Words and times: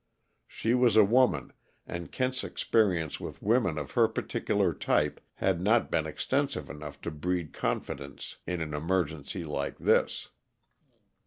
She 0.47 0.73
was 0.73 0.95
a 0.97 1.03
woman, 1.03 1.53
and 1.85 2.11
Kent's 2.11 2.43
experience 2.43 3.19
with 3.19 3.39
women 3.43 3.77
of 3.77 3.91
her 3.91 4.07
particular 4.07 4.73
type 4.73 5.21
had 5.35 5.61
not 5.61 5.91
been 5.91 6.07
extensive 6.07 6.71
enough 6.71 6.99
to 7.01 7.11
breed 7.11 7.53
confidence 7.53 8.37
in 8.47 8.61
an 8.61 8.73
emergency 8.73 9.43
like 9.43 9.77
this. 9.77 10.29